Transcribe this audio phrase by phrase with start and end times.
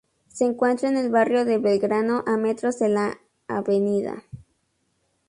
[0.29, 3.67] Se encuentra en el barrio de Belgrano, a metros de la Av.